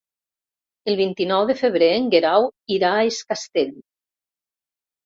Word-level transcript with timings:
El 0.93 0.97
vint-i-nou 1.01 1.45
de 1.51 1.57
febrer 1.61 1.91
en 1.99 2.09
Guerau 2.17 2.51
irà 2.79 2.91
a 2.97 3.07
Es 3.13 3.23
Castell. 3.31 3.73